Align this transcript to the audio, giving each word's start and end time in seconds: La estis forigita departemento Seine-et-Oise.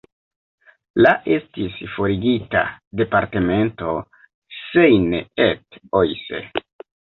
La 1.05 1.11
estis 1.35 1.75
forigita 1.97 2.63
departemento 3.03 3.95
Seine-et-Oise. 4.63 6.45